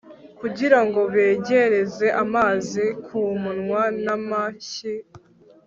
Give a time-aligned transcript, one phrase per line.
[0.39, 4.93] kugira ngo begereze amazi ku munwa n'amashyi